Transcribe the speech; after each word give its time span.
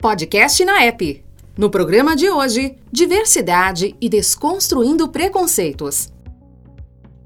Podcast 0.00 0.64
na 0.64 0.82
App. 0.84 1.22
No 1.58 1.68
programa 1.68 2.16
de 2.16 2.30
hoje, 2.30 2.74
diversidade 2.90 3.94
e 4.00 4.08
desconstruindo 4.08 5.06
preconceitos. 5.10 6.10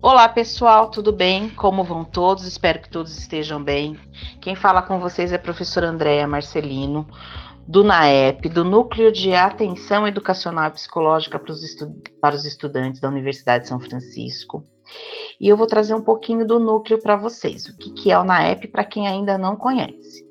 Olá 0.03 0.29
pessoal, 0.29 0.91
tudo 0.91 1.13
bem? 1.13 1.51
Como 1.51 1.85
vão 1.85 2.05
todos? 2.05 2.45
Espero 2.45 2.81
que 2.81 2.91
todos 2.91 3.17
estejam 3.17 3.63
bem. 3.63 3.97
Quem 4.41 4.57
fala 4.57 4.83
com 4.83 4.99
vocês 4.99 5.31
é 5.31 5.37
a 5.37 5.39
professora 5.39 5.89
Andréa 5.89 6.27
Marcelino, 6.27 7.07
do 7.65 7.85
NAEP, 7.85 8.49
do 8.49 8.65
Núcleo 8.65 9.13
de 9.13 9.33
Atenção 9.33 10.09
Educacional 10.09 10.67
e 10.67 10.73
Psicológica 10.73 11.39
para 11.39 11.53
os, 11.53 11.61
para 12.21 12.35
os 12.35 12.45
Estudantes 12.45 13.01
da 13.01 13.09
Universidade 13.09 13.63
de 13.63 13.69
São 13.69 13.79
Francisco. 13.79 14.65
E 15.41 15.49
eu 15.49 15.57
vou 15.57 15.69
trazer 15.69 15.95
um 15.95 16.03
pouquinho 16.03 16.45
do 16.45 16.59
núcleo 16.59 17.01
para 17.01 17.15
vocês. 17.15 17.67
O 17.67 17.77
que, 17.79 17.93
que 17.93 18.11
é 18.11 18.19
o 18.19 18.25
NAEP 18.25 18.67
para 18.67 18.83
quem 18.85 19.07
ainda 19.07 19.39
não 19.39 19.55
conhece? 19.55 20.25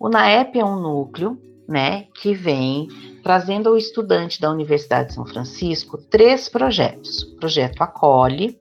O 0.00 0.08
NAEP 0.08 0.58
é 0.58 0.64
um 0.64 0.80
núcleo 0.80 1.40
né, 1.70 2.08
que 2.20 2.34
vem 2.34 2.88
trazendo 3.22 3.68
ao 3.68 3.76
estudante 3.76 4.40
da 4.40 4.50
Universidade 4.50 5.10
de 5.10 5.14
São 5.14 5.24
Francisco 5.24 5.96
três 5.96 6.48
projetos: 6.48 7.22
o 7.22 7.36
projeto 7.36 7.80
Acolhe, 7.80 8.58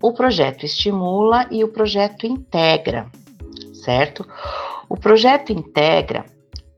o 0.00 0.12
projeto 0.12 0.64
Estimula 0.64 1.48
e 1.50 1.64
o 1.64 1.68
projeto 1.68 2.24
Integra, 2.24 3.10
certo? 3.74 4.24
O 4.88 4.96
projeto 4.96 5.52
Integra 5.52 6.24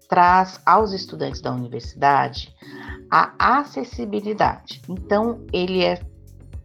traz 0.08 0.58
aos 0.64 0.92
estudantes 0.92 1.42
da 1.42 1.52
universidade 1.52 2.50
a 3.10 3.58
acessibilidade. 3.60 4.80
Então, 4.88 5.44
ele 5.52 5.84
é 5.84 6.00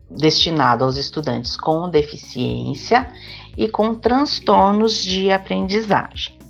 destinado 0.10 0.86
aos 0.86 0.96
estudantes 0.96 1.58
com 1.58 1.90
deficiência 1.90 3.12
e 3.58 3.68
com 3.68 3.96
transtornos 3.96 5.04
de 5.04 5.30
aprendizagem. 5.30 6.43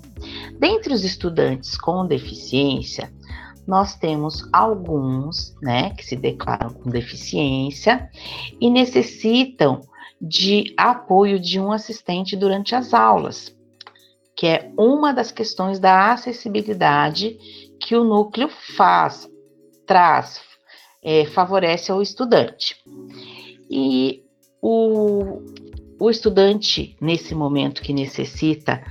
Dentre 0.59 0.93
os 0.93 1.03
estudantes 1.03 1.77
com 1.77 2.05
deficiência, 2.05 3.11
nós 3.67 3.95
temos 3.95 4.47
alguns, 4.51 5.55
né, 5.61 5.91
que 5.91 6.05
se 6.05 6.15
declaram 6.15 6.71
com 6.73 6.89
deficiência 6.89 8.09
e 8.59 8.69
necessitam 8.69 9.81
de 10.21 10.73
apoio 10.77 11.39
de 11.39 11.59
um 11.59 11.71
assistente 11.71 12.35
durante 12.35 12.75
as 12.75 12.93
aulas, 12.93 13.55
que 14.35 14.47
é 14.47 14.71
uma 14.77 15.13
das 15.13 15.31
questões 15.31 15.79
da 15.79 16.11
acessibilidade 16.11 17.37
que 17.79 17.95
o 17.95 18.03
núcleo 18.03 18.49
faz, 18.75 19.29
traz, 19.85 20.41
é, 21.01 21.25
favorece 21.25 21.91
ao 21.91 22.01
estudante. 22.01 22.77
E 23.69 24.23
o, 24.61 25.41
o 25.99 26.09
estudante, 26.09 26.95
nesse 27.01 27.35
momento 27.35 27.81
que 27.81 27.93
necessita 27.93 28.81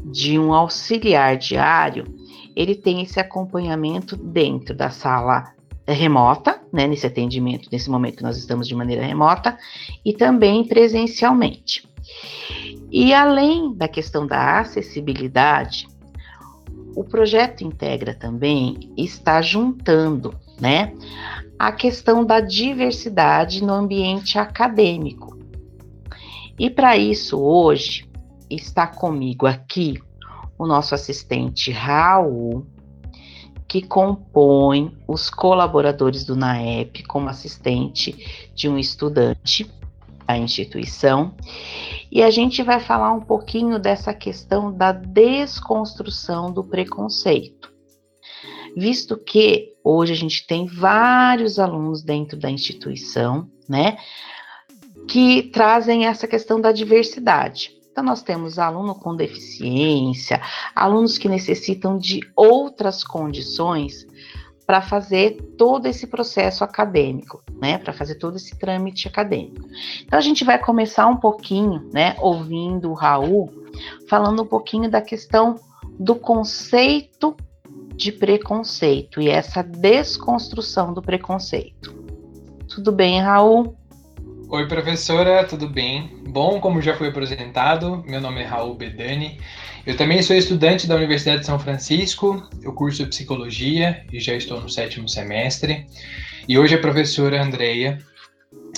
de 0.00 0.38
um 0.38 0.52
auxiliar 0.52 1.36
diário, 1.36 2.06
ele 2.54 2.74
tem 2.74 3.02
esse 3.02 3.18
acompanhamento 3.18 4.16
dentro 4.16 4.74
da 4.74 4.90
sala 4.90 5.52
remota, 5.86 6.60
né, 6.72 6.86
nesse 6.86 7.06
atendimento, 7.06 7.68
nesse 7.70 7.90
momento 7.90 8.16
que 8.18 8.22
nós 8.22 8.36
estamos 8.36 8.68
de 8.68 8.74
maneira 8.74 9.04
remota, 9.04 9.58
e 10.04 10.12
também 10.12 10.64
presencialmente. 10.64 11.88
E 12.90 13.12
além 13.12 13.74
da 13.74 13.88
questão 13.88 14.26
da 14.26 14.60
acessibilidade, 14.60 15.88
o 16.94 17.02
projeto 17.02 17.64
Integra 17.64 18.14
também 18.14 18.92
está 18.96 19.40
juntando, 19.40 20.34
né, 20.60 20.94
a 21.58 21.72
questão 21.72 22.24
da 22.24 22.40
diversidade 22.40 23.64
no 23.64 23.72
ambiente 23.72 24.38
acadêmico. 24.38 25.38
E 26.58 26.68
para 26.68 26.96
isso, 26.96 27.40
hoje, 27.40 28.06
está 28.54 28.86
comigo 28.86 29.46
aqui 29.46 30.00
o 30.58 30.66
nosso 30.66 30.94
assistente 30.94 31.70
Raul, 31.70 32.66
que 33.66 33.82
compõe 33.82 34.96
os 35.08 35.30
colaboradores 35.30 36.24
do 36.24 36.36
NAEP 36.36 37.04
como 37.04 37.28
assistente 37.28 38.50
de 38.54 38.68
um 38.68 38.78
estudante 38.78 39.70
da 40.26 40.36
instituição. 40.36 41.34
E 42.10 42.22
a 42.22 42.30
gente 42.30 42.62
vai 42.62 42.78
falar 42.78 43.12
um 43.12 43.20
pouquinho 43.20 43.78
dessa 43.78 44.12
questão 44.12 44.72
da 44.72 44.92
desconstrução 44.92 46.52
do 46.52 46.62
preconceito. 46.62 47.72
Visto 48.76 49.16
que 49.16 49.72
hoje 49.82 50.12
a 50.12 50.16
gente 50.16 50.46
tem 50.46 50.66
vários 50.66 51.58
alunos 51.58 52.02
dentro 52.02 52.38
da 52.38 52.50
instituição, 52.50 53.50
né, 53.68 53.96
que 55.08 55.44
trazem 55.44 56.06
essa 56.06 56.26
questão 56.26 56.60
da 56.60 56.72
diversidade. 56.72 57.81
Então, 57.92 58.02
nós 58.02 58.22
temos 58.22 58.58
aluno 58.58 58.94
com 58.94 59.14
deficiência, 59.14 60.40
alunos 60.74 61.18
que 61.18 61.28
necessitam 61.28 61.98
de 61.98 62.20
outras 62.34 63.04
condições 63.04 64.06
para 64.66 64.80
fazer 64.80 65.36
todo 65.58 65.84
esse 65.84 66.06
processo 66.06 66.64
acadêmico, 66.64 67.42
né? 67.60 67.76
Para 67.76 67.92
fazer 67.92 68.14
todo 68.14 68.36
esse 68.36 68.56
trâmite 68.58 69.06
acadêmico. 69.06 69.68
Então, 70.00 70.18
a 70.18 70.22
gente 70.22 70.42
vai 70.42 70.58
começar 70.58 71.06
um 71.06 71.18
pouquinho, 71.18 71.90
né? 71.92 72.16
Ouvindo 72.18 72.90
o 72.90 72.94
Raul, 72.94 73.52
falando 74.08 74.42
um 74.42 74.46
pouquinho 74.46 74.90
da 74.90 75.02
questão 75.02 75.56
do 75.98 76.14
conceito 76.14 77.36
de 77.94 78.10
preconceito 78.10 79.20
e 79.20 79.28
essa 79.28 79.62
desconstrução 79.62 80.94
do 80.94 81.02
preconceito. 81.02 81.94
Tudo 82.66 82.90
bem, 82.90 83.20
Raul? 83.20 83.76
Oi, 84.54 84.68
professora, 84.68 85.44
tudo 85.44 85.66
bem? 85.66 86.10
Bom, 86.28 86.60
como 86.60 86.82
já 86.82 86.94
foi 86.94 87.08
apresentado, 87.08 88.04
meu 88.06 88.20
nome 88.20 88.42
é 88.42 88.44
Raul 88.44 88.74
Bedani. 88.74 89.40
Eu 89.86 89.96
também 89.96 90.22
sou 90.22 90.36
estudante 90.36 90.86
da 90.86 90.94
Universidade 90.94 91.40
de 91.40 91.46
São 91.46 91.58
Francisco, 91.58 92.46
eu 92.62 92.74
curso 92.74 93.06
psicologia 93.06 94.04
e 94.12 94.20
já 94.20 94.34
estou 94.34 94.60
no 94.60 94.68
sétimo 94.68 95.08
semestre. 95.08 95.86
E 96.46 96.58
hoje 96.58 96.74
a 96.74 96.78
professora 96.78 97.42
Andreia, 97.42 97.98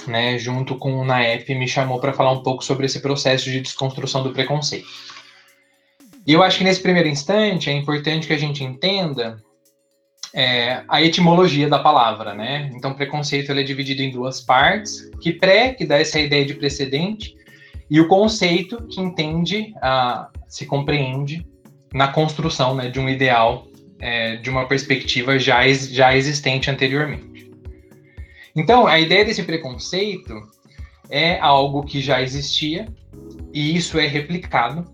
né, 0.06 0.38
junto 0.38 0.76
com 0.76 0.94
o 0.94 1.04
NAEP, 1.04 1.52
me 1.56 1.66
chamou 1.66 1.98
para 1.98 2.12
falar 2.12 2.30
um 2.30 2.44
pouco 2.44 2.64
sobre 2.64 2.86
esse 2.86 3.00
processo 3.00 3.50
de 3.50 3.60
desconstrução 3.60 4.22
do 4.22 4.30
preconceito. 4.30 4.86
E 6.24 6.34
eu 6.34 6.44
acho 6.44 6.58
que 6.58 6.64
nesse 6.64 6.82
primeiro 6.82 7.08
instante 7.08 7.68
é 7.68 7.72
importante 7.72 8.28
que 8.28 8.32
a 8.32 8.38
gente 8.38 8.62
entenda 8.62 9.42
é, 10.34 10.82
a 10.88 11.00
etimologia 11.00 11.68
da 11.68 11.78
palavra, 11.78 12.34
né? 12.34 12.68
Então, 12.74 12.92
preconceito 12.92 13.52
é 13.52 13.62
dividido 13.62 14.02
em 14.02 14.10
duas 14.10 14.40
partes, 14.40 15.08
que 15.20 15.32
pré, 15.32 15.72
que 15.72 15.86
dá 15.86 15.96
essa 16.00 16.18
ideia 16.18 16.44
de 16.44 16.54
precedente, 16.54 17.36
e 17.88 18.00
o 18.00 18.08
conceito, 18.08 18.84
que 18.88 19.00
entende, 19.00 19.72
a, 19.80 20.28
se 20.48 20.66
compreende 20.66 21.46
na 21.92 22.08
construção 22.08 22.74
né, 22.74 22.90
de 22.90 22.98
um 22.98 23.08
ideal, 23.08 23.68
é, 24.00 24.36
de 24.36 24.50
uma 24.50 24.66
perspectiva 24.66 25.38
já, 25.38 25.66
já 25.68 26.16
existente 26.16 26.68
anteriormente. 26.68 27.52
Então, 28.56 28.88
a 28.88 28.98
ideia 28.98 29.24
desse 29.24 29.44
preconceito 29.44 30.34
é 31.08 31.38
algo 31.38 31.84
que 31.84 32.00
já 32.00 32.20
existia, 32.20 32.88
e 33.52 33.76
isso 33.76 34.00
é 34.00 34.06
replicado 34.08 34.92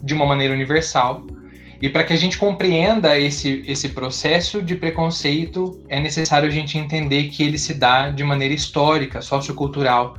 de 0.00 0.14
uma 0.14 0.26
maneira 0.26 0.54
universal, 0.54 1.26
e 1.80 1.88
para 1.88 2.04
que 2.04 2.12
a 2.12 2.16
gente 2.16 2.38
compreenda 2.38 3.18
esse, 3.18 3.62
esse 3.66 3.90
processo 3.90 4.62
de 4.62 4.74
preconceito, 4.76 5.82
é 5.88 6.00
necessário 6.00 6.48
a 6.48 6.52
gente 6.52 6.78
entender 6.78 7.24
que 7.24 7.42
ele 7.42 7.58
se 7.58 7.74
dá 7.74 8.10
de 8.10 8.24
maneira 8.24 8.54
histórica, 8.54 9.20
sociocultural, 9.20 10.16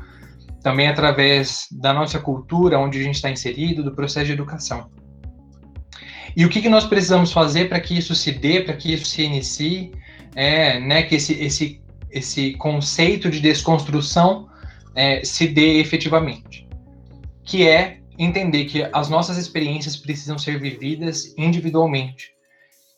também 0.61 0.87
através 0.87 1.67
da 1.71 1.93
nossa 1.93 2.19
cultura, 2.19 2.77
onde 2.79 2.99
a 2.99 3.03
gente 3.03 3.15
está 3.15 3.29
inserido, 3.29 3.83
do 3.83 3.95
processo 3.95 4.27
de 4.27 4.33
educação. 4.33 4.89
E 6.35 6.45
o 6.45 6.49
que, 6.49 6.61
que 6.61 6.69
nós 6.69 6.85
precisamos 6.85 7.31
fazer 7.31 7.67
para 7.67 7.79
que 7.79 7.97
isso 7.97 8.13
se 8.13 8.31
dê, 8.31 8.61
para 8.61 8.75
que 8.75 8.93
isso 8.93 9.05
se 9.05 9.23
inicie, 9.23 9.91
é, 10.35 10.79
né, 10.79 11.01
que 11.01 11.15
esse, 11.15 11.33
esse, 11.33 11.81
esse 12.11 12.51
conceito 12.53 13.29
de 13.31 13.39
desconstrução 13.39 14.47
é, 14.93 15.23
se 15.23 15.47
dê 15.47 15.79
efetivamente, 15.79 16.67
que 17.43 17.67
é 17.67 17.97
entender 18.17 18.65
que 18.65 18.87
as 18.91 19.09
nossas 19.09 19.37
experiências 19.37 19.95
precisam 19.95 20.37
ser 20.37 20.59
vividas 20.59 21.33
individualmente. 21.37 22.31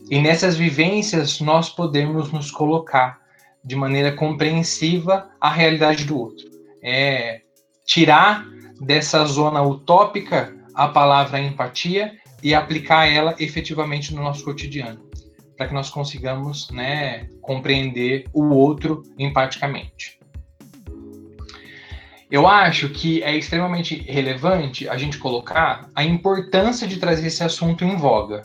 E 0.10 0.19
nessas 0.19 0.56
vivências 0.56 1.39
nós 1.42 1.69
podemos 1.69 2.31
nos 2.31 2.51
colocar 2.51 3.19
de 3.63 3.75
maneira 3.75 4.13
compreensiva 4.13 5.30
à 5.42 5.50
realidade 5.50 6.06
do 6.06 6.18
outro. 6.18 6.48
É 6.81 7.42
tirar 7.86 8.45
dessa 8.80 9.25
zona 9.25 9.62
utópica 9.62 10.56
a 10.74 10.88
palavra 10.88 11.39
empatia 11.39 12.18
e 12.42 12.54
aplicar 12.54 13.06
ela 13.06 13.36
efetivamente 13.39 14.13
no 14.13 14.24
nosso 14.24 14.45
cotidiano, 14.45 15.10
para 15.57 15.68
que 15.68 15.74
nós 15.74 15.89
consigamos, 15.89 16.69
né, 16.69 17.27
compreender 17.42 18.25
o 18.31 18.45
outro 18.54 19.04
empaticamente. 19.18 20.19
Eu 22.31 22.47
acho 22.47 22.89
que 22.89 23.23
é 23.23 23.35
extremamente 23.35 24.03
relevante 24.07 24.87
a 24.87 24.97
gente 24.97 25.17
colocar 25.17 25.89
a 25.95 26.03
importância 26.03 26.87
de 26.87 26.97
trazer 26.97 27.25
esse 27.25 27.43
assunto 27.43 27.83
em 27.83 27.95
voga, 27.95 28.43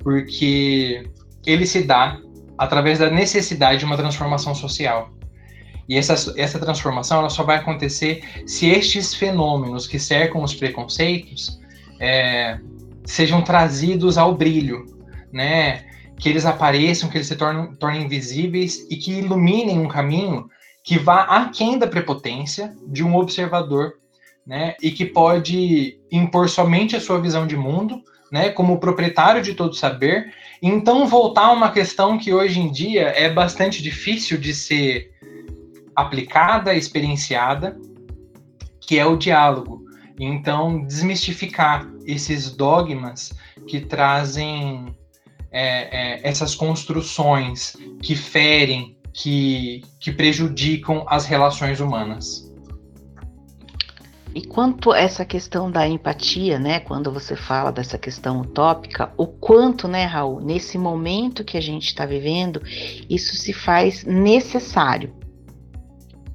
porque 0.00 1.08
ele 1.46 1.64
se 1.64 1.84
dá 1.84 2.20
através 2.58 2.98
da 2.98 3.08
necessidade 3.08 3.78
de 3.78 3.84
uma 3.86 3.96
transformação 3.96 4.54
social. 4.54 5.10
E 5.88 5.96
essa, 5.96 6.34
essa 6.36 6.58
transformação 6.58 7.20
ela 7.20 7.30
só 7.30 7.42
vai 7.42 7.56
acontecer 7.56 8.22
se 8.46 8.68
estes 8.68 9.14
fenômenos 9.14 9.86
que 9.86 9.98
cercam 9.98 10.42
os 10.42 10.54
preconceitos 10.54 11.58
é, 11.98 12.58
sejam 13.06 13.40
trazidos 13.40 14.18
ao 14.18 14.34
brilho, 14.34 14.84
né? 15.32 15.86
Que 16.18 16.28
eles 16.28 16.44
apareçam, 16.44 17.08
que 17.08 17.16
eles 17.16 17.26
se 17.26 17.36
tornem, 17.36 17.74
tornem 17.76 18.06
visíveis 18.06 18.86
e 18.90 18.96
que 18.96 19.12
iluminem 19.12 19.78
um 19.78 19.88
caminho 19.88 20.50
que 20.82 20.98
vá 20.98 21.22
aquém 21.22 21.78
da 21.78 21.86
prepotência 21.86 22.74
de 22.86 23.04
um 23.04 23.16
observador, 23.16 23.94
né? 24.46 24.74
E 24.82 24.90
que 24.90 25.04
pode 25.04 26.00
impor 26.10 26.48
somente 26.48 26.96
a 26.96 27.00
sua 27.00 27.20
visão 27.20 27.46
de 27.46 27.56
mundo, 27.56 28.02
né? 28.32 28.50
Como 28.50 28.80
proprietário 28.80 29.42
de 29.42 29.54
todo 29.54 29.74
saber. 29.74 30.32
Então 30.62 31.06
voltar 31.06 31.46
a 31.46 31.52
uma 31.52 31.70
questão 31.70 32.18
que 32.18 32.32
hoje 32.32 32.60
em 32.60 32.70
dia 32.70 33.08
é 33.08 33.30
bastante 33.30 33.82
difícil 33.82 34.38
de 34.38 34.54
ser 34.54 35.10
aplicada, 35.94 36.74
experienciada, 36.74 37.76
que 38.80 38.98
é 38.98 39.04
o 39.04 39.16
diálogo. 39.16 39.84
Então, 40.18 40.84
desmistificar 40.84 41.88
esses 42.04 42.50
dogmas 42.50 43.32
que 43.66 43.80
trazem 43.80 44.96
é, 45.50 46.16
é, 46.16 46.20
essas 46.22 46.54
construções 46.54 47.76
que 48.02 48.16
ferem, 48.16 48.97
que, 49.20 49.82
que 49.98 50.12
prejudicam 50.12 51.04
as 51.08 51.26
relações 51.26 51.80
humanas. 51.80 52.48
E 54.34 54.46
quanto 54.46 54.94
essa 54.94 55.24
questão 55.24 55.70
da 55.70 55.88
empatia, 55.88 56.58
né, 56.58 56.78
quando 56.78 57.10
você 57.10 57.34
fala 57.34 57.72
dessa 57.72 57.98
questão 57.98 58.40
utópica, 58.40 59.12
o 59.16 59.26
quanto, 59.26 59.88
né, 59.88 60.04
Raul, 60.04 60.40
nesse 60.40 60.78
momento 60.78 61.44
que 61.44 61.56
a 61.56 61.60
gente 61.60 61.88
está 61.88 62.06
vivendo, 62.06 62.62
isso 63.10 63.34
se 63.36 63.52
faz 63.52 64.04
necessário 64.04 65.12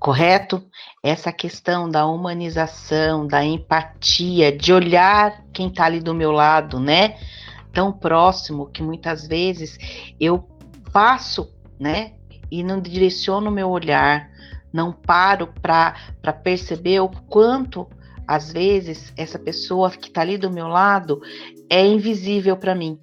correto? 0.04 0.62
Essa 1.02 1.32
questão 1.32 1.88
da 1.88 2.06
humanização, 2.06 3.26
da 3.26 3.42
empatia, 3.46 4.52
de 4.52 4.74
olhar 4.74 5.46
quem 5.54 5.70
está 5.70 5.86
ali 5.86 6.02
do 6.02 6.14
meu 6.14 6.30
lado, 6.30 6.78
né? 6.78 7.16
Tão 7.72 7.94
próximo 7.94 8.70
que 8.70 8.84
muitas 8.84 9.26
vezes 9.26 9.78
eu 10.20 10.46
passo, 10.92 11.50
né? 11.80 12.16
E 12.54 12.64
não 12.64 12.80
direciono 12.80 13.50
meu 13.50 13.70
olhar, 13.70 14.30
não 14.72 14.92
paro 14.92 15.54
para 15.62 16.34
perceber 16.44 17.00
o 17.00 17.10
quanto, 17.10 17.88
às 18.28 18.52
vezes, 18.52 19.12
essa 19.18 19.40
pessoa 19.40 19.90
que 19.92 20.08
está 20.08 20.22
ali 20.22 20.38
do 20.38 20.52
meu 20.52 20.68
lado 20.68 21.22
é 21.70 21.86
invisível 21.86 22.56
para 22.56 22.76
mim, 22.76 23.00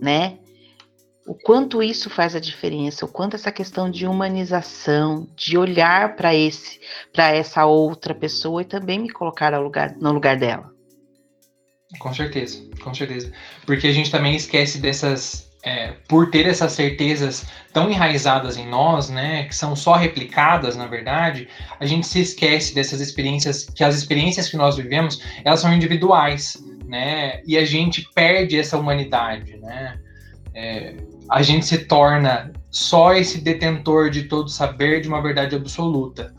né? 0.00 0.38
o 1.26 1.34
quanto 1.34 1.82
isso 1.82 2.10
faz 2.10 2.34
a 2.34 2.40
diferença, 2.40 3.04
o 3.04 3.08
quanto 3.08 3.36
essa 3.36 3.52
questão 3.52 3.90
de 3.90 4.06
humanização, 4.06 5.28
de 5.36 5.56
olhar 5.56 6.16
para 6.16 6.34
esse, 6.34 6.80
para 7.12 7.28
essa 7.28 7.64
outra 7.64 8.14
pessoa 8.14 8.62
e 8.62 8.64
também 8.64 8.98
me 8.98 9.10
colocar 9.10 9.56
lugar, 9.58 9.94
no 10.00 10.12
lugar 10.12 10.36
dela. 10.36 10.70
Com 11.98 12.12
certeza, 12.12 12.68
com 12.82 12.92
certeza. 12.92 13.32
Porque 13.64 13.86
a 13.86 13.92
gente 13.92 14.10
também 14.10 14.34
esquece 14.34 14.78
dessas, 14.78 15.51
é, 15.62 15.92
por 16.08 16.30
ter 16.30 16.46
essas 16.46 16.72
certezas 16.72 17.46
tão 17.72 17.88
enraizadas 17.90 18.56
em 18.56 18.68
nós, 18.68 19.08
né, 19.08 19.44
que 19.44 19.54
são 19.54 19.76
só 19.76 19.94
replicadas, 19.94 20.76
na 20.76 20.86
verdade, 20.86 21.48
a 21.78 21.86
gente 21.86 22.06
se 22.06 22.20
esquece 22.20 22.74
dessas 22.74 23.00
experiências, 23.00 23.64
que 23.64 23.84
as 23.84 23.94
experiências 23.94 24.48
que 24.48 24.56
nós 24.56 24.76
vivemos, 24.76 25.22
elas 25.44 25.60
são 25.60 25.72
individuais, 25.72 26.56
né, 26.86 27.40
e 27.46 27.56
a 27.56 27.64
gente 27.64 28.08
perde 28.14 28.58
essa 28.58 28.76
humanidade, 28.76 29.56
né. 29.58 29.98
É, 30.54 30.96
a 31.30 31.40
gente 31.40 31.64
se 31.64 31.78
torna 31.78 32.52
só 32.70 33.14
esse 33.14 33.40
detentor 33.40 34.10
de 34.10 34.24
todo 34.24 34.50
saber 34.50 35.00
de 35.00 35.08
uma 35.08 35.22
verdade 35.22 35.54
absoluta. 35.54 36.34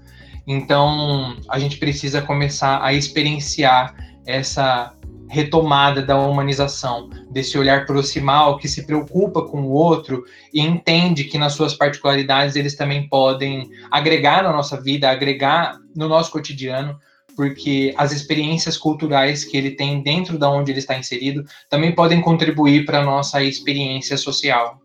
Então, 0.46 1.38
a 1.50 1.58
gente 1.58 1.78
precisa 1.78 2.22
começar 2.22 2.84
a 2.84 2.94
experienciar 2.94 3.96
essa 4.26 4.94
retomada 5.34 6.00
da 6.00 6.16
humanização, 6.16 7.10
desse 7.32 7.58
olhar 7.58 7.88
proximal 7.88 8.58
que 8.58 8.68
se 8.68 8.86
preocupa 8.86 9.42
com 9.42 9.64
o 9.64 9.72
outro 9.72 10.24
e 10.54 10.62
entende 10.62 11.24
que 11.24 11.40
nas 11.40 11.54
suas 11.54 11.74
particularidades 11.74 12.56
eles 12.56 12.76
também 12.76 13.10
podem 13.10 13.68
agregar 13.90 14.44
na 14.44 14.52
nossa 14.52 14.80
vida, 14.80 15.10
agregar 15.10 15.80
no 15.96 16.08
nosso 16.08 16.32
cotidiano, 16.32 17.00
porque 17.36 17.96
as 17.98 18.12
experiências 18.12 18.78
culturais 18.78 19.44
que 19.44 19.58
ele 19.58 19.72
tem 19.72 20.04
dentro 20.04 20.38
da 20.38 20.52
onde 20.52 20.72
ele 20.72 20.78
está 20.78 20.96
inserido 20.96 21.44
também 21.68 21.96
podem 21.96 22.22
contribuir 22.22 22.86
para 22.86 23.00
a 23.00 23.04
nossa 23.04 23.44
experiência 23.44 24.18
social. 24.18 24.80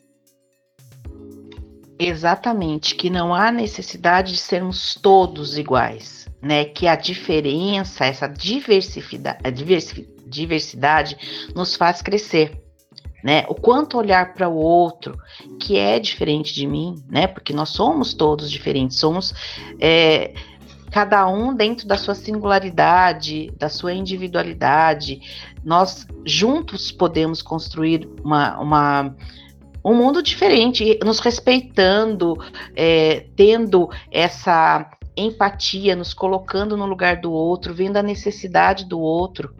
Exatamente, 1.99 2.95
que 2.95 3.11
não 3.11 3.35
há 3.35 3.53
necessidade 3.53 4.33
de 4.33 4.39
sermos 4.39 4.95
todos 4.95 5.59
iguais, 5.59 6.27
né? 6.41 6.65
Que 6.65 6.87
a 6.87 6.97
diferença, 6.97 8.06
essa 8.06 8.27
diversidade, 8.27 9.41
diversidade 10.28 11.48
nos 11.54 11.75
faz 11.75 12.02
crescer, 12.02 12.62
né? 13.22 13.44
O 13.48 13.54
quanto 13.54 13.98
olhar 13.98 14.34
para 14.34 14.48
o 14.48 14.56
outro 14.56 15.19
que 15.60 15.76
é 15.76 15.98
diferente 15.98 16.54
de 16.54 16.66
mim, 16.66 16.94
né? 17.08 17.26
Porque 17.26 17.52
nós 17.52 17.70
somos 17.70 18.14
todos 18.14 18.50
diferentes, 18.50 18.98
somos 18.98 19.34
é, 19.80 20.34
cada 20.90 21.28
um 21.28 21.54
dentro 21.54 21.86
da 21.86 21.96
sua 21.96 22.14
singularidade, 22.14 23.50
da 23.58 23.69
sua 23.69 23.92
individualidade. 23.92 25.20
Nós 25.64 26.06
juntos 26.25 26.92
podemos 26.92 27.42
construir 27.42 28.08
uma, 28.22 28.58
uma 28.58 29.16
um 29.84 29.94
mundo 29.94 30.22
diferente, 30.22 30.98
nos 31.04 31.19
respeitando, 31.19 32.36
é, 32.75 33.26
tendo 33.36 33.88
essa 34.10 34.90
empatia, 35.16 35.96
nos 35.96 36.14
colocando 36.14 36.76
no 36.76 36.86
lugar 36.86 37.20
do 37.20 37.32
outro, 37.32 37.75
vendo 37.75 37.96
a 37.96 38.02
necessidade 38.02 38.84
do 38.84 39.00
outro, 39.00 39.54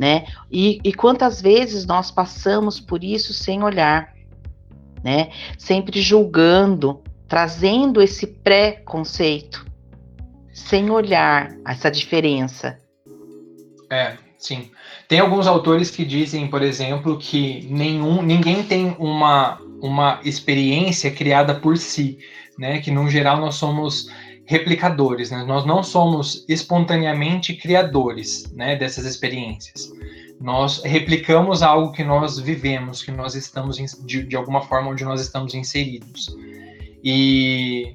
né? 0.00 0.24
E, 0.50 0.80
e 0.82 0.94
quantas 0.94 1.42
vezes 1.42 1.84
nós 1.84 2.10
passamos 2.10 2.80
por 2.80 3.04
isso 3.04 3.34
sem 3.34 3.62
olhar, 3.62 4.14
né? 5.04 5.28
Sempre 5.58 6.00
julgando, 6.00 7.02
trazendo 7.28 8.00
esse 8.00 8.26
pré-conceito 8.26 9.66
sem 10.54 10.90
olhar 10.90 11.54
essa 11.66 11.90
diferença. 11.90 12.78
É, 13.92 14.16
sim. 14.38 14.70
Tem 15.06 15.20
alguns 15.20 15.46
autores 15.46 15.90
que 15.90 16.02
dizem, 16.02 16.48
por 16.48 16.62
exemplo, 16.62 17.18
que 17.18 17.68
nenhum, 17.70 18.22
ninguém 18.22 18.62
tem 18.62 18.96
uma, 18.98 19.60
uma 19.82 20.18
experiência 20.24 21.10
criada 21.10 21.54
por 21.54 21.76
si, 21.76 22.16
né? 22.58 22.80
Que 22.80 22.90
no 22.90 23.06
geral 23.10 23.38
nós 23.38 23.56
somos 23.56 24.08
replicadores, 24.50 25.30
né? 25.30 25.44
Nós 25.46 25.64
não 25.64 25.80
somos 25.80 26.44
espontaneamente 26.48 27.54
criadores, 27.54 28.52
né? 28.52 28.74
Dessas 28.74 29.04
experiências. 29.04 29.92
Nós 30.40 30.82
replicamos 30.82 31.62
algo 31.62 31.92
que 31.92 32.02
nós 32.02 32.36
vivemos, 32.36 33.00
que 33.00 33.12
nós 33.12 33.36
estamos 33.36 33.76
de, 33.76 34.24
de 34.24 34.34
alguma 34.34 34.62
forma 34.62 34.90
onde 34.90 35.04
nós 35.04 35.20
estamos 35.20 35.54
inseridos. 35.54 36.36
E 37.04 37.94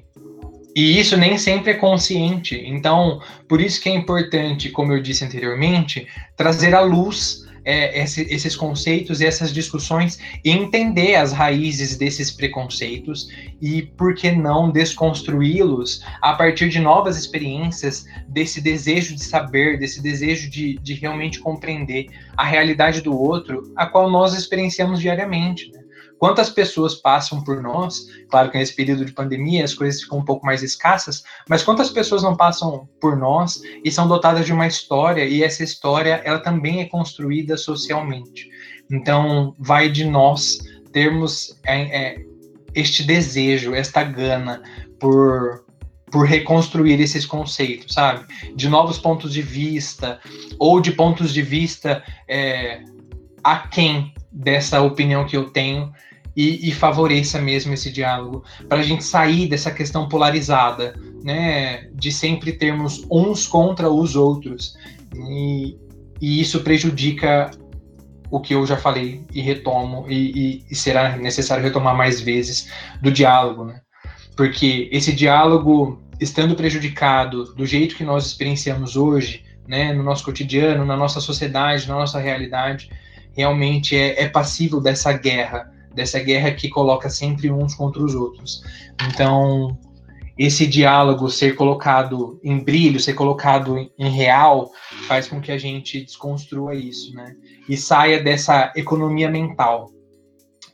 e 0.74 0.98
isso 1.00 1.16
nem 1.16 1.38
sempre 1.38 1.72
é 1.72 1.74
consciente. 1.74 2.54
Então, 2.66 3.20
por 3.48 3.62
isso 3.62 3.80
que 3.80 3.88
é 3.88 3.94
importante, 3.94 4.68
como 4.68 4.92
eu 4.92 5.00
disse 5.00 5.24
anteriormente, 5.24 6.06
trazer 6.36 6.74
à 6.74 6.80
luz 6.80 7.45
é, 7.66 8.00
esse, 8.00 8.22
esses 8.32 8.54
conceitos 8.54 9.20
e 9.20 9.26
essas 9.26 9.52
discussões 9.52 10.18
e 10.44 10.50
entender 10.50 11.16
as 11.16 11.32
raízes 11.32 11.96
desses 11.96 12.30
preconceitos 12.30 13.28
e, 13.60 13.82
por 13.82 14.14
que 14.14 14.30
não, 14.30 14.70
desconstruí-los 14.70 16.02
a 16.22 16.32
partir 16.34 16.68
de 16.68 16.78
novas 16.78 17.18
experiências, 17.18 18.06
desse 18.28 18.60
desejo 18.60 19.16
de 19.16 19.24
saber, 19.24 19.78
desse 19.78 20.00
desejo 20.00 20.48
de, 20.48 20.78
de 20.78 20.94
realmente 20.94 21.40
compreender 21.40 22.06
a 22.36 22.44
realidade 22.44 23.00
do 23.00 23.18
outro, 23.18 23.72
a 23.74 23.86
qual 23.86 24.08
nós 24.08 24.32
experienciamos 24.32 25.00
diariamente. 25.00 25.70
Né? 25.72 25.85
Quantas 26.18 26.48
pessoas 26.48 26.94
passam 26.94 27.42
por 27.44 27.62
nós? 27.62 28.06
Claro 28.30 28.50
que 28.50 28.58
nesse 28.58 28.74
período 28.74 29.04
de 29.04 29.12
pandemia 29.12 29.64
as 29.64 29.74
coisas 29.74 30.00
ficam 30.00 30.18
um 30.18 30.24
pouco 30.24 30.46
mais 30.46 30.62
escassas, 30.62 31.22
mas 31.48 31.62
quantas 31.62 31.90
pessoas 31.90 32.22
não 32.22 32.36
passam 32.36 32.88
por 33.00 33.16
nós 33.16 33.60
e 33.84 33.90
são 33.90 34.08
dotadas 34.08 34.46
de 34.46 34.52
uma 34.52 34.66
história 34.66 35.24
e 35.24 35.42
essa 35.42 35.62
história 35.62 36.22
ela 36.24 36.38
também 36.38 36.80
é 36.80 36.86
construída 36.86 37.56
socialmente. 37.56 38.48
Então 38.90 39.54
vai 39.58 39.90
de 39.90 40.04
nós 40.04 40.58
termos 40.92 41.58
é, 41.64 41.82
é, 41.82 42.24
este 42.74 43.02
desejo, 43.04 43.74
esta 43.74 44.02
gana 44.02 44.62
por 44.98 45.66
por 46.08 46.24
reconstruir 46.24 47.00
esses 47.00 47.26
conceitos, 47.26 47.92
sabe? 47.92 48.24
De 48.54 48.68
novos 48.68 48.96
pontos 48.96 49.32
de 49.32 49.42
vista 49.42 50.20
ou 50.56 50.80
de 50.80 50.92
pontos 50.92 51.34
de 51.34 51.42
vista 51.42 52.02
é, 52.28 52.80
aquém 53.42 54.14
dessa 54.36 54.82
opinião 54.82 55.24
que 55.24 55.36
eu 55.36 55.48
tenho 55.48 55.90
e, 56.36 56.68
e 56.68 56.72
favoreça 56.72 57.40
mesmo 57.40 57.72
esse 57.72 57.90
diálogo, 57.90 58.44
para 58.68 58.80
a 58.80 58.82
gente 58.82 59.02
sair 59.02 59.48
dessa 59.48 59.70
questão 59.70 60.06
polarizada, 60.06 60.94
né, 61.24 61.88
de 61.94 62.12
sempre 62.12 62.52
termos 62.52 63.06
uns 63.10 63.46
contra 63.46 63.90
os 63.90 64.14
outros, 64.14 64.76
e, 65.14 65.78
e 66.20 66.40
isso 66.40 66.60
prejudica 66.60 67.50
o 68.30 68.38
que 68.38 68.54
eu 68.54 68.66
já 68.66 68.76
falei 68.76 69.24
e 69.32 69.40
retomo, 69.40 70.04
e, 70.10 70.62
e, 70.70 70.74
será 70.74 71.16
necessário 71.16 71.64
retomar 71.64 71.96
mais 71.96 72.20
vezes 72.20 72.70
do 73.00 73.10
diálogo, 73.10 73.64
né? 73.64 73.80
Porque 74.36 74.90
esse 74.92 75.12
diálogo, 75.14 76.02
estando 76.20 76.54
prejudicado 76.54 77.54
do 77.54 77.64
jeito 77.64 77.96
que 77.96 78.04
nós 78.04 78.26
experienciamos 78.26 78.96
hoje, 78.96 79.42
né, 79.66 79.94
no 79.94 80.02
nosso 80.02 80.24
cotidiano, 80.24 80.84
na 80.84 80.96
nossa 80.96 81.20
sociedade, 81.20 81.88
na 81.88 81.94
nossa 81.94 82.18
realidade, 82.18 82.90
realmente 83.36 83.96
é, 83.96 84.22
é 84.22 84.28
passível 84.28 84.80
dessa 84.80 85.12
guerra, 85.12 85.70
dessa 85.94 86.18
guerra 86.18 86.52
que 86.52 86.68
coloca 86.68 87.10
sempre 87.10 87.50
uns 87.50 87.74
contra 87.74 88.02
os 88.02 88.14
outros. 88.14 88.62
Então, 89.08 89.78
esse 90.38 90.66
diálogo 90.66 91.30
ser 91.30 91.54
colocado 91.54 92.38
em 92.42 92.58
brilho, 92.62 93.00
ser 93.00 93.14
colocado 93.14 93.90
em 93.98 94.10
real, 94.10 94.70
faz 95.06 95.26
com 95.26 95.40
que 95.40 95.50
a 95.50 95.58
gente 95.58 96.02
desconstrua 96.02 96.74
isso, 96.74 97.14
né? 97.14 97.34
E 97.68 97.76
saia 97.76 98.22
dessa 98.22 98.72
economia 98.76 99.30
mental 99.30 99.90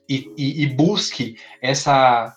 e, 0.08 0.28
e, 0.36 0.62
e 0.62 0.66
busque 0.66 1.36
essa 1.60 2.36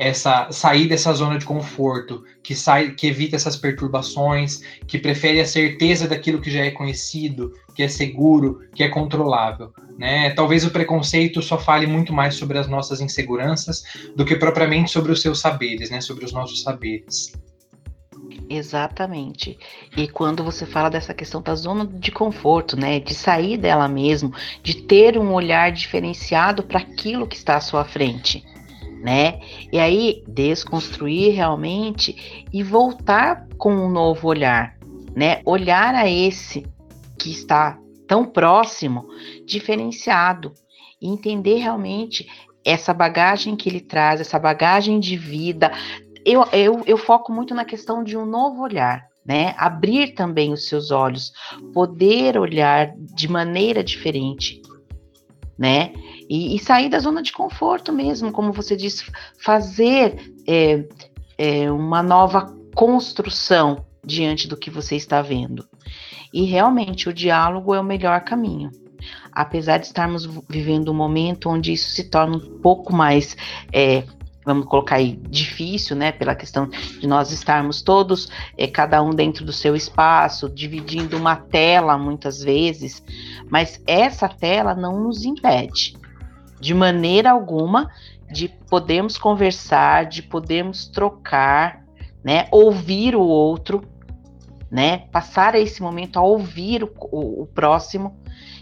essa 0.00 0.50
sair 0.50 0.88
dessa 0.88 1.12
zona 1.12 1.38
de 1.38 1.44
conforto, 1.44 2.24
que 2.42 2.54
sai, 2.54 2.92
que 2.92 3.06
evita 3.06 3.36
essas 3.36 3.54
perturbações, 3.54 4.62
que 4.86 4.98
prefere 4.98 5.42
a 5.42 5.44
certeza 5.44 6.08
daquilo 6.08 6.40
que 6.40 6.50
já 6.50 6.64
é 6.64 6.70
conhecido, 6.70 7.52
que 7.74 7.82
é 7.82 7.88
seguro, 7.88 8.60
que 8.74 8.82
é 8.82 8.88
controlável, 8.88 9.74
né? 9.98 10.30
Talvez 10.30 10.64
o 10.64 10.70
preconceito 10.70 11.42
só 11.42 11.58
fale 11.58 11.86
muito 11.86 12.14
mais 12.14 12.34
sobre 12.34 12.56
as 12.56 12.66
nossas 12.66 13.02
inseguranças 13.02 13.84
do 14.16 14.24
que 14.24 14.36
propriamente 14.36 14.90
sobre 14.90 15.12
os 15.12 15.20
seus 15.20 15.38
saberes, 15.38 15.90
né? 15.90 16.00
Sobre 16.00 16.24
os 16.24 16.32
nossos 16.32 16.62
saberes. 16.62 17.34
Exatamente. 18.48 19.58
E 19.94 20.08
quando 20.08 20.42
você 20.42 20.64
fala 20.64 20.88
dessa 20.88 21.12
questão 21.12 21.42
da 21.42 21.54
zona 21.54 21.86
de 21.86 22.10
conforto, 22.10 22.74
né, 22.74 22.98
de 22.98 23.14
sair 23.14 23.58
dela 23.58 23.86
mesmo, 23.86 24.32
de 24.62 24.82
ter 24.82 25.18
um 25.18 25.34
olhar 25.34 25.70
diferenciado 25.70 26.62
para 26.62 26.80
aquilo 26.80 27.28
que 27.28 27.36
está 27.36 27.56
à 27.56 27.60
sua 27.60 27.84
frente, 27.84 28.42
né? 29.00 29.40
E 29.72 29.78
aí 29.78 30.22
desconstruir 30.28 31.34
realmente 31.34 32.46
e 32.52 32.62
voltar 32.62 33.46
com 33.56 33.72
um 33.72 33.90
novo 33.90 34.28
olhar, 34.28 34.76
né? 35.14 35.40
Olhar 35.44 35.94
a 35.94 36.08
esse 36.08 36.66
que 37.18 37.30
está 37.30 37.78
tão 38.06 38.24
próximo, 38.24 39.06
diferenciado, 39.46 40.52
e 41.00 41.08
entender 41.08 41.56
realmente 41.56 42.28
essa 42.64 42.92
bagagem 42.92 43.56
que 43.56 43.68
ele 43.68 43.80
traz, 43.80 44.20
essa 44.20 44.38
bagagem 44.38 45.00
de 45.00 45.16
vida. 45.16 45.72
Eu, 46.24 46.44
eu, 46.52 46.82
eu 46.86 46.98
foco 46.98 47.32
muito 47.32 47.54
na 47.54 47.64
questão 47.64 48.04
de 48.04 48.16
um 48.16 48.26
novo 48.26 48.62
olhar, 48.62 49.06
né? 49.24 49.54
Abrir 49.56 50.14
também 50.14 50.52
os 50.52 50.68
seus 50.68 50.90
olhos, 50.90 51.32
poder 51.72 52.36
olhar 52.36 52.92
de 52.96 53.28
maneira 53.28 53.82
diferente, 53.82 54.60
né? 55.58 55.92
E, 56.30 56.54
e, 56.54 56.60
sair 56.60 56.88
da 56.88 57.00
zona 57.00 57.22
de 57.22 57.32
conforto 57.32 57.92
mesmo, 57.92 58.30
como 58.30 58.52
você 58.52 58.76
disse, 58.76 59.04
fazer 59.36 60.32
é, 60.46 60.84
é, 61.36 61.72
uma 61.72 62.04
nova 62.04 62.54
construção 62.72 63.84
diante 64.04 64.46
do 64.46 64.56
que 64.56 64.70
você 64.70 64.94
está 64.94 65.20
vendo. 65.20 65.66
E 66.32 66.44
realmente 66.44 67.08
o 67.08 67.12
diálogo 67.12 67.74
é 67.74 67.80
o 67.80 67.84
melhor 67.84 68.20
caminho. 68.20 68.70
Apesar 69.32 69.78
de 69.78 69.86
estarmos 69.86 70.24
vivendo 70.48 70.92
um 70.92 70.94
momento 70.94 71.50
onde 71.50 71.72
isso 71.72 71.90
se 71.90 72.04
torna 72.04 72.36
um 72.36 72.60
pouco 72.60 72.94
mais 72.94 73.36
é, 73.72 74.04
vamos 74.44 74.66
colocar 74.66 74.96
aí, 74.96 75.16
difícil, 75.28 75.94
né, 75.94 76.12
pela 76.12 76.34
questão 76.34 76.68
de 76.68 77.06
nós 77.06 77.30
estarmos 77.30 77.82
todos, 77.82 78.28
é, 78.56 78.66
cada 78.66 79.02
um 79.02 79.10
dentro 79.10 79.44
do 79.44 79.52
seu 79.52 79.76
espaço, 79.76 80.48
dividindo 80.48 81.16
uma 81.16 81.36
tela 81.36 81.98
muitas 81.98 82.42
vezes, 82.42 83.02
mas 83.48 83.80
essa 83.86 84.28
tela 84.28 84.74
não 84.74 84.98
nos 85.00 85.24
impede, 85.24 85.96
de 86.60 86.74
maneira 86.74 87.30
alguma, 87.30 87.90
de 88.30 88.48
podermos 88.48 89.16
conversar, 89.16 90.06
de 90.06 90.22
podermos 90.22 90.86
trocar, 90.86 91.84
né, 92.22 92.46
ouvir 92.50 93.16
o 93.16 93.22
outro, 93.22 93.82
né, 94.70 94.98
passar 95.10 95.54
esse 95.54 95.82
momento 95.82 96.18
a 96.18 96.22
ouvir 96.22 96.84
o, 96.84 96.92
o, 97.10 97.42
o 97.42 97.46
próximo, 97.46 98.16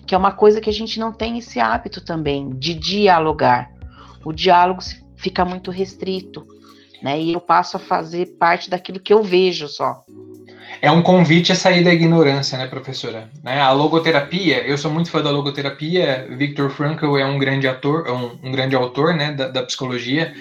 que 0.06 0.14
é 0.14 0.18
uma 0.18 0.32
coisa 0.32 0.60
que 0.60 0.70
a 0.70 0.72
gente 0.72 0.98
não 0.98 1.12
tem 1.12 1.36
esse 1.36 1.60
hábito 1.60 2.00
também, 2.00 2.48
de 2.50 2.72
dialogar. 2.72 3.70
O 4.24 4.32
diálogo 4.32 4.80
fica 5.16 5.44
muito 5.44 5.70
restrito, 5.70 6.46
né? 7.02 7.20
E 7.20 7.32
eu 7.32 7.40
passo 7.40 7.76
a 7.76 7.80
fazer 7.80 8.36
parte 8.38 8.70
daquilo 8.70 9.00
que 9.00 9.12
eu 9.12 9.22
vejo 9.22 9.68
só. 9.68 10.02
É 10.80 10.90
um 10.90 11.02
convite 11.02 11.50
a 11.50 11.56
sair 11.56 11.82
da 11.82 11.92
ignorância, 11.92 12.56
né, 12.56 12.66
professora? 12.66 13.28
Né? 13.42 13.60
A 13.60 13.72
logoterapia, 13.72 14.64
eu 14.64 14.78
sou 14.78 14.90
muito 14.90 15.10
fã 15.10 15.20
da 15.20 15.30
logoterapia. 15.30 16.28
Victor 16.30 16.70
Frankl 16.70 17.16
é 17.16 17.26
um 17.26 17.38
grande 17.38 17.66
ator, 17.66 18.06
é 18.06 18.12
um, 18.12 18.38
um 18.42 18.52
grande 18.52 18.76
autor, 18.76 19.14
né, 19.14 19.32
da, 19.32 19.48
da, 19.48 19.62
psicologia, 19.64 20.32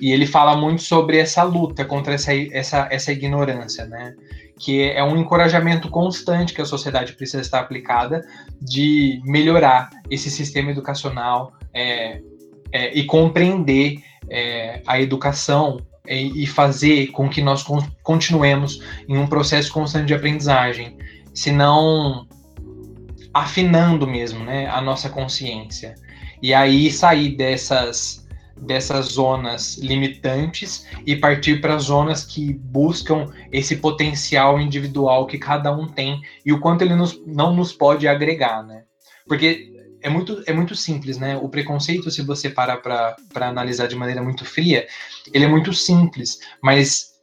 e 0.00 0.12
ele 0.12 0.26
fala 0.26 0.54
muito 0.56 0.82
sobre 0.82 1.16
essa 1.16 1.42
luta 1.42 1.84
contra 1.84 2.14
essa, 2.14 2.32
essa, 2.52 2.86
essa 2.90 3.12
ignorância, 3.12 3.86
né? 3.86 4.14
Que 4.58 4.90
é 4.90 5.02
um 5.02 5.16
encorajamento 5.16 5.88
constante 5.88 6.52
que 6.52 6.60
a 6.60 6.66
sociedade 6.66 7.14
precisa 7.14 7.40
estar 7.40 7.60
aplicada 7.60 8.24
de 8.60 9.20
melhorar 9.24 9.88
esse 10.10 10.30
sistema 10.30 10.70
educacional 10.70 11.52
é, 11.72 12.20
é, 12.72 12.92
e 12.96 13.04
compreender 13.04 13.98
é, 14.28 14.82
a 14.86 15.00
educação 15.00 15.78
e, 16.08 16.46
fazer 16.46 17.08
com 17.08 17.28
que 17.28 17.42
nós 17.42 17.62
con 17.62 17.82
continuemos 18.02 18.82
em 19.08 19.18
um 19.18 19.26
processo 19.26 19.72
constante 19.72 20.06
de 20.06 20.14
aprendizagem, 20.14 20.96
senão 21.34 22.26
afinando 23.32 24.06
mesmo 24.06 24.44
né, 24.44 24.66
a 24.68 24.80
nossa 24.80 25.08
consciência. 25.08 25.94
E 26.42 26.54
aí 26.54 26.90
sair 26.90 27.36
dessas, 27.36 28.26
dessas 28.56 29.06
zonas 29.06 29.76
limitantes 29.78 30.86
e 31.04 31.16
partir 31.16 31.60
para 31.60 31.78
zonas 31.78 32.24
que 32.24 32.52
buscam 32.54 33.26
esse 33.52 33.76
potencial 33.76 34.60
individual 34.60 35.26
que 35.26 35.38
cada 35.38 35.72
um 35.74 35.86
tem 35.86 36.20
e 36.44 36.52
o 36.52 36.60
quanto 36.60 36.82
ele 36.82 36.94
nos, 36.94 37.20
não 37.26 37.54
nos 37.54 37.72
pode 37.72 38.08
agregar, 38.08 38.64
né? 38.64 38.84
Porque 39.26 39.77
é 40.02 40.08
muito, 40.08 40.42
é 40.46 40.52
muito 40.52 40.74
simples, 40.74 41.18
né? 41.18 41.36
O 41.36 41.48
preconceito, 41.48 42.10
se 42.10 42.22
você 42.22 42.48
parar 42.48 42.78
para 42.78 43.16
analisar 43.40 43.86
de 43.86 43.96
maneira 43.96 44.22
muito 44.22 44.44
fria, 44.44 44.86
ele 45.32 45.44
é 45.44 45.48
muito 45.48 45.72
simples, 45.72 46.38
mas 46.62 47.18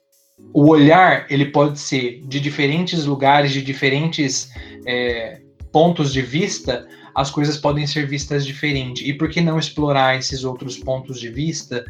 o 0.54 0.70
olhar 0.70 1.26
ele 1.30 1.46
pode 1.46 1.80
ser 1.80 2.22
de 2.26 2.40
diferentes 2.40 3.06
lugares, 3.06 3.52
de 3.52 3.62
diferentes 3.62 4.50
é, 4.86 5.42
pontos 5.72 6.12
de 6.12 6.22
vista, 6.22 6.88
as 7.14 7.32
coisas 7.32 7.58
podem 7.58 7.88
ser 7.88 8.06
vistas 8.06 8.46
diferente. 8.46 9.08
E 9.08 9.14
por 9.14 9.30
que 9.30 9.40
não 9.40 9.58
explorar 9.58 10.18
esses 10.18 10.44
outros 10.44 10.78
pontos 10.78 11.20
de 11.20 11.30
vista 11.30 11.86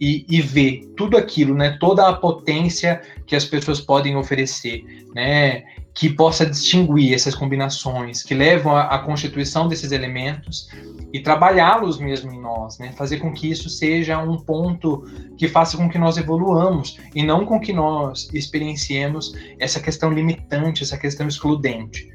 e, 0.00 0.24
e, 0.26 0.40
ver 0.40 0.80
tudo 0.96 1.18
aquilo, 1.18 1.54
né? 1.54 1.76
Toda 1.78 2.08
a 2.08 2.14
potência 2.14 3.02
que 3.26 3.36
as 3.36 3.44
pessoas 3.44 3.80
podem 3.80 4.16
oferecer, 4.16 4.82
né? 5.14 5.62
Que 5.94 6.08
possa 6.08 6.46
distinguir 6.46 7.14
essas 7.14 7.34
combinações, 7.34 8.22
que 8.22 8.34
levam 8.34 8.76
à, 8.76 8.98
constituição 8.98 9.68
desses 9.68 9.92
elementos 9.92 10.68
e 11.12 11.20
trabalhá-los 11.20 11.98
mesmo 11.98 12.32
em 12.32 12.40
nós, 12.40 12.78
né? 12.78 12.92
Fazer 12.92 13.18
com 13.18 13.32
que 13.32 13.50
isso 13.50 13.68
seja 13.68 14.18
um 14.18 14.38
ponto 14.38 15.04
que 15.36 15.48
faça 15.48 15.76
com 15.76 15.88
que 15.88 15.98
nós 15.98 16.16
evoluamos 16.16 16.96
e 17.14 17.22
não 17.22 17.44
com 17.44 17.58
que 17.58 17.72
nós 17.72 18.28
experienciemos 18.32 19.34
essa 19.58 19.80
questão 19.80 20.12
limitante, 20.12 20.82
essa 20.82 20.96
questão 20.96 21.26
excludente. 21.26 22.08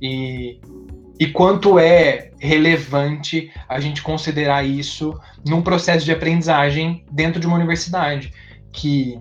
E, 0.00 0.58
e 1.20 1.26
quanto 1.26 1.78
é 1.78 2.30
relevante 2.38 3.50
a 3.68 3.78
gente 3.78 4.02
considerar 4.02 4.64
isso 4.64 5.14
num 5.46 5.60
processo 5.60 6.04
de 6.04 6.12
aprendizagem 6.12 7.04
dentro 7.10 7.38
de 7.38 7.46
uma 7.46 7.56
universidade, 7.56 8.32
que 8.72 9.20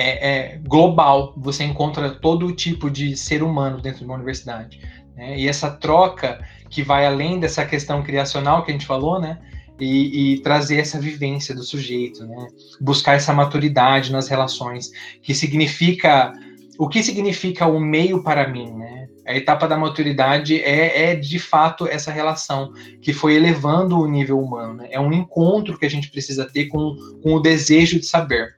é, 0.00 0.28
é, 0.28 0.58
global, 0.58 1.34
você 1.36 1.64
encontra 1.64 2.10
todo 2.10 2.52
tipo 2.52 2.88
de 2.88 3.16
ser 3.16 3.42
humano 3.42 3.80
dentro 3.80 3.98
de 3.98 4.04
uma 4.04 4.14
universidade. 4.14 4.80
Né? 5.16 5.40
E 5.40 5.48
essa 5.48 5.68
troca 5.70 6.38
que 6.70 6.84
vai 6.84 7.04
além 7.04 7.40
dessa 7.40 7.66
questão 7.66 8.00
criacional 8.00 8.64
que 8.64 8.70
a 8.70 8.74
gente 8.74 8.86
falou, 8.86 9.20
né? 9.20 9.38
E, 9.80 10.34
e, 10.34 10.40
trazer 10.40 10.78
essa 10.78 11.00
vivência 11.00 11.54
do 11.54 11.62
sujeito, 11.62 12.24
né? 12.26 12.48
Buscar 12.80 13.14
essa 13.14 13.32
maturidade 13.32 14.10
nas 14.10 14.28
relações, 14.28 14.90
que 15.22 15.34
significa 15.34 16.32
o 16.78 16.88
que 16.88 17.02
significa 17.02 17.66
o 17.66 17.80
meio 17.80 18.22
para 18.22 18.48
mim, 18.48 18.72
né? 18.72 19.08
A 19.26 19.36
etapa 19.36 19.68
da 19.68 19.76
maturidade 19.76 20.60
é, 20.60 21.10
é 21.10 21.14
de 21.14 21.38
fato 21.38 21.86
essa 21.86 22.10
relação 22.10 22.72
que 23.00 23.12
foi 23.12 23.34
elevando 23.34 23.98
o 23.98 24.08
nível 24.08 24.40
humano. 24.40 24.74
Né? 24.74 24.88
É 24.90 24.98
um 24.98 25.12
encontro 25.12 25.78
que 25.78 25.84
a 25.84 25.90
gente 25.90 26.10
precisa 26.10 26.46
ter 26.46 26.66
com, 26.66 26.96
com 27.22 27.34
o 27.34 27.40
desejo 27.40 28.00
de 28.00 28.06
saber. 28.06 28.54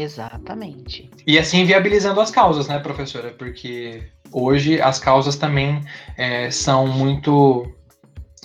Exatamente. 0.00 1.10
E 1.26 1.38
assim 1.38 1.64
viabilizando 1.64 2.20
as 2.20 2.30
causas, 2.30 2.68
né, 2.68 2.78
professora? 2.78 3.30
Porque 3.32 4.02
hoje 4.32 4.80
as 4.80 4.98
causas 4.98 5.36
também 5.36 5.82
é, 6.16 6.50
são 6.50 6.86
muito 6.86 7.70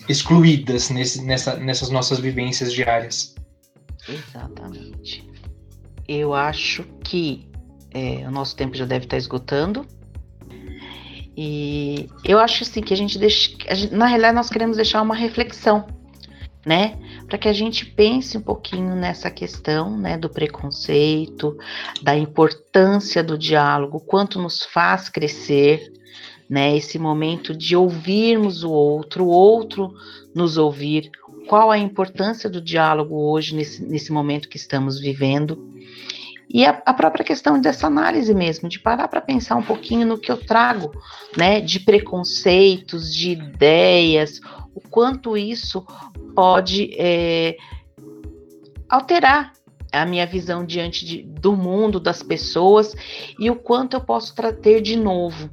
excluídas 0.09 0.89
nesse, 0.89 1.23
nessa, 1.23 1.55
nessas 1.55 1.89
nossas 1.89 2.19
vivências 2.19 2.73
diárias. 2.73 3.35
Exatamente. 4.07 5.27
Eu 6.07 6.33
acho 6.33 6.83
que 7.03 7.49
é, 7.91 8.27
o 8.27 8.31
nosso 8.31 8.55
tempo 8.55 8.75
já 8.75 8.85
deve 8.85 9.05
estar 9.05 9.17
esgotando. 9.17 9.85
E 11.37 12.07
eu 12.23 12.39
acho 12.39 12.63
assim 12.63 12.81
que 12.81 12.93
a 12.93 12.97
gente 12.97 13.17
deixa. 13.17 13.51
A 13.67 13.75
gente, 13.75 13.93
na 13.93 14.05
realidade, 14.05 14.35
nós 14.35 14.49
queremos 14.49 14.77
deixar 14.77 15.01
uma 15.01 15.15
reflexão 15.15 15.85
né? 16.65 16.97
Para 17.27 17.37
que 17.37 17.47
a 17.47 17.53
gente 17.53 17.85
pense 17.85 18.37
um 18.37 18.41
pouquinho 18.41 18.95
nessa 18.95 19.29
questão, 19.29 19.95
né, 19.95 20.17
do 20.17 20.29
preconceito, 20.29 21.55
da 22.01 22.17
importância 22.17 23.23
do 23.23 23.37
diálogo, 23.37 23.99
quanto 23.99 24.41
nos 24.41 24.63
faz 24.63 25.07
crescer, 25.07 25.93
né? 26.49 26.75
Esse 26.75 26.97
momento 26.97 27.55
de 27.55 27.75
ouvirmos 27.75 28.63
o 28.63 28.71
outro, 28.71 29.25
o 29.25 29.29
outro 29.29 29.93
nos 30.33 30.57
ouvir. 30.57 31.11
Qual 31.47 31.69
a 31.69 31.77
importância 31.77 32.49
do 32.49 32.59
diálogo 32.59 33.15
hoje, 33.15 33.55
nesse, 33.55 33.83
nesse 33.83 34.11
momento 34.11 34.49
que 34.49 34.57
estamos 34.57 34.99
vivendo? 34.99 35.73
E 36.49 36.65
a, 36.65 36.81
a, 36.85 36.93
própria 36.93 37.25
questão 37.25 37.59
dessa 37.59 37.87
análise 37.87 38.33
mesmo, 38.33 38.69
de 38.69 38.79
parar 38.79 39.07
para 39.07 39.21
pensar 39.21 39.55
um 39.55 39.63
pouquinho 39.63 40.05
no 40.05 40.17
que 40.17 40.31
eu 40.31 40.37
trago, 40.37 40.91
né, 41.35 41.59
de 41.59 41.79
preconceitos, 41.79 43.13
de 43.13 43.31
ideias, 43.31 44.39
o 44.75 44.81
quanto 44.81 45.37
isso 45.37 45.85
pode 46.35 46.93
é, 46.97 47.55
alterar 48.89 49.53
a 49.91 50.05
minha 50.05 50.27
visão 50.27 50.65
diante 50.65 51.05
de, 51.05 51.23
do 51.23 51.55
mundo, 51.55 51.99
das 51.99 52.21
pessoas 52.21 52.93
e 53.39 53.49
o 53.49 53.55
quanto 53.55 53.95
eu 53.95 54.01
posso 54.01 54.35
ter 54.61 54.81
de 54.81 54.97
novo 54.97 55.49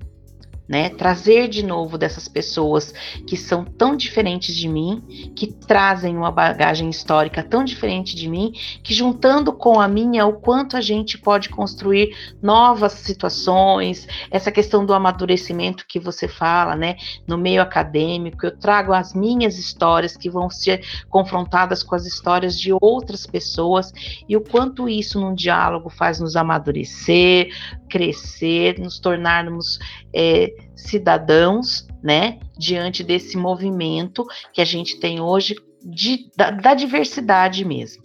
né? 0.73 0.89
Trazer 0.89 1.49
de 1.49 1.63
novo 1.63 1.99
dessas 1.99 2.27
pessoas 2.27 2.95
que 3.27 3.37
são 3.37 3.63
tão 3.63 3.95
diferentes 3.95 4.57
de 4.57 4.67
mim, 4.67 5.03
que 5.37 5.53
trazem 5.53 6.17
uma 6.17 6.31
bagagem 6.31 6.89
histórica 6.89 7.43
tão 7.43 7.63
diferente 7.63 8.17
de 8.17 8.27
mim, 8.27 8.55
que 8.83 8.95
juntando 8.95 9.53
com 9.53 9.79
a 9.79 9.87
minha, 9.87 10.25
o 10.25 10.33
quanto 10.33 10.75
a 10.75 10.81
gente 10.81 11.19
pode 11.19 11.51
construir 11.51 12.17
novas 12.41 12.93
situações, 12.93 14.09
essa 14.31 14.51
questão 14.51 14.87
do 14.87 14.95
amadurecimento 14.95 15.85
que 15.87 16.01
você 16.01 16.27
fala, 16.27 16.75
né? 16.75 16.97
No 17.27 17.37
meio 17.37 17.61
acadêmico, 17.61 18.47
eu 18.47 18.57
trago 18.57 18.95
as 18.95 19.13
minhas 19.13 19.59
histórias 19.59 20.17
que 20.17 20.31
vão 20.31 20.49
ser 20.49 20.83
confrontadas 21.11 21.83
com 21.83 21.95
as 21.95 22.07
histórias 22.07 22.59
de 22.59 22.73
outras 22.81 23.27
pessoas 23.27 23.93
e 24.27 24.39
o 24.39 24.41
quanto 24.41 24.89
isso 24.89 25.21
num 25.21 25.35
diálogo 25.35 25.91
faz 25.91 26.19
nos 26.19 26.35
amadurecer, 26.35 27.51
crescer, 27.91 28.79
nos 28.79 28.99
tornarmos 28.99 29.79
é, 30.15 30.62
cidadãos, 30.75 31.87
né, 32.03 32.39
diante 32.59 33.05
desse 33.05 33.37
movimento 33.37 34.27
que 34.53 34.61
a 34.61 34.65
gente 34.65 34.99
tem 34.99 35.21
hoje 35.21 35.57
de, 35.83 36.31
da, 36.37 36.51
da 36.51 36.75
diversidade 36.75 37.65
mesmo, 37.65 38.03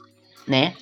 né? 0.48 0.74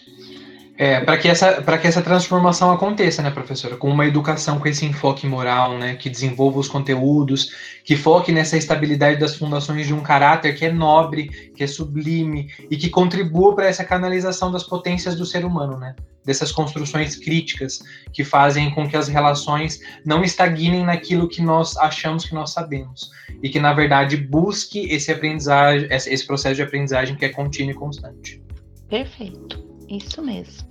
É, 0.77 0.99
para 0.99 1.17
que, 1.17 1.29
essa, 1.29 1.61
que 1.61 1.87
essa 1.87 2.01
transformação 2.01 2.69
aconteça, 2.69 3.21
né, 3.21 3.31
professora? 3.31 3.77
Com 3.77 3.89
uma 3.89 4.05
educação 4.05 4.59
com 4.59 4.67
esse 4.67 4.85
enfoque 4.85 5.25
moral, 5.25 5.77
né, 5.77 5.95
que 5.95 6.09
desenvolva 6.09 6.59
os 6.59 6.67
conteúdos, 6.67 7.51
que 7.85 7.95
foque 7.95 8.31
nessa 8.33 8.57
estabilidade 8.57 9.17
das 9.17 9.35
fundações 9.35 9.87
de 9.87 9.93
um 9.93 10.01
caráter 10.01 10.53
que 10.53 10.65
é 10.65 10.71
nobre, 10.71 11.29
que 11.55 11.63
é 11.63 11.67
sublime 11.67 12.51
e 12.69 12.75
que 12.75 12.89
contribua 12.89 13.55
para 13.55 13.67
essa 13.67 13.85
canalização 13.85 14.51
das 14.51 14.63
potências 14.63 15.15
do 15.15 15.25
ser 15.25 15.45
humano, 15.45 15.77
né? 15.77 15.95
Dessas 16.25 16.51
construções 16.51 17.15
críticas 17.15 17.79
que 18.11 18.23
fazem 18.23 18.71
com 18.71 18.89
que 18.89 18.97
as 18.97 19.07
relações 19.07 19.79
não 20.03 20.23
estagnem 20.23 20.83
naquilo 20.83 21.29
que 21.29 21.41
nós 21.41 21.77
achamos 21.77 22.25
que 22.25 22.33
nós 22.33 22.51
sabemos 22.51 23.11
e 23.43 23.49
que, 23.49 23.59
na 23.59 23.73
verdade, 23.73 24.17
busque 24.17 24.79
esse 24.91 25.11
aprendizagem, 25.11 25.87
esse 25.91 26.25
processo 26.25 26.55
de 26.55 26.63
aprendizagem 26.63 27.15
que 27.15 27.25
é 27.25 27.29
contínuo 27.29 27.71
e 27.71 27.75
constante. 27.75 28.41
Perfeito. 28.89 29.63
Isso 29.89 30.21
mesmo. 30.21 30.67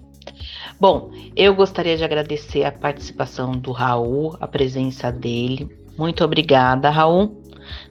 Bom, 0.81 1.11
eu 1.37 1.55
gostaria 1.55 1.97
de 1.97 2.05
agradecer 2.05 2.65
a 2.65 2.73
participação 2.73 3.53
do 3.53 3.71
Raul, 3.71 4.37
a 4.41 4.49
presença 4.49 5.13
dele. 5.13 5.69
Muito 5.97 6.25
obrigada, 6.25 6.91
Raul. 6.91 7.43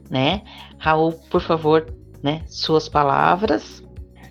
Né? 0.09 0.43
Raul, 0.77 1.13
por 1.29 1.41
favor, 1.41 1.93
né, 2.21 2.43
suas 2.47 2.89
palavras. 2.89 3.82